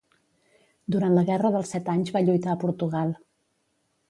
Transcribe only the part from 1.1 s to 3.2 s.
la Guerra dels Set Anys va lluitar a Portugal.